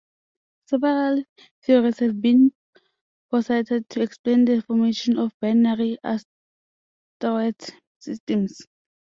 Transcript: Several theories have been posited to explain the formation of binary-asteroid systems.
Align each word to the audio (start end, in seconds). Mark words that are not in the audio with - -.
Several 0.65 1.23
theories 1.61 1.99
have 1.99 2.19
been 2.19 2.53
posited 3.29 3.87
to 3.89 4.01
explain 4.01 4.45
the 4.45 4.59
formation 4.63 5.19
of 5.19 5.31
binary-asteroid 5.39 6.25
systems. 7.99 8.63